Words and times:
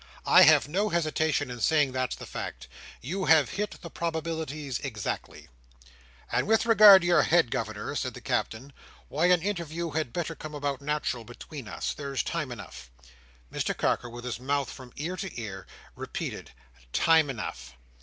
"I 0.25 0.41
have 0.41 0.67
no 0.67 0.89
hesitation 0.89 1.51
in 1.51 1.59
saying, 1.59 1.91
that's 1.91 2.15
the 2.15 2.25
fact. 2.25 2.67
You 3.01 3.25
have 3.25 3.51
hit 3.51 3.79
the 3.83 3.89
probabilities 3.91 4.79
exactly." 4.79 5.47
"And 6.31 6.47
with 6.47 6.65
regard 6.65 7.03
to 7.03 7.07
your 7.07 7.21
head 7.21 7.51
Governor," 7.51 7.93
said 7.93 8.15
the 8.15 8.19
Captain, 8.21 8.73
"why 9.09 9.27
an 9.27 9.43
interview 9.43 9.91
had 9.91 10.11
better 10.11 10.33
come 10.33 10.55
about 10.55 10.81
nat'ral 10.81 11.23
between 11.23 11.67
us. 11.67 11.93
There's 11.93 12.23
time 12.23 12.51
enough." 12.51 12.89
Mr 13.53 13.77
Carker, 13.77 14.09
with 14.09 14.25
his 14.25 14.39
mouth 14.39 14.71
from 14.71 14.91
ear 14.95 15.15
to 15.17 15.39
ear, 15.39 15.67
repeated, 15.95 16.49
"Time 16.93 17.29
enough." 17.29 17.75